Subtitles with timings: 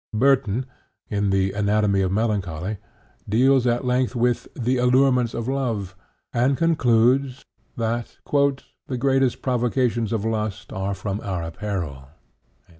[0.15, 0.65] Burton,
[1.11, 2.83] in the Anatomy of Melancholy (Part III, Sect.
[2.85, 3.23] II, Subsect.
[3.23, 5.95] 3), deals at length with the "Allurements of Love,"
[6.33, 7.45] and concludes
[7.77, 8.17] that
[8.87, 12.07] "the greatest provocations of lust are from our apparel."